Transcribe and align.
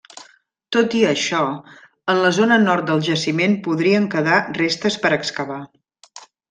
Tot 0.75 0.95
i 1.01 1.01
això, 1.09 1.41
en 2.15 2.23
la 2.25 2.33
zona 2.39 2.59
Nord 2.65 2.89
del 2.91 3.05
Jaciment 3.11 3.57
podrien 3.71 4.11
quedar 4.17 4.43
restes 4.61 5.03
per 5.05 5.17
excavar. 5.23 5.65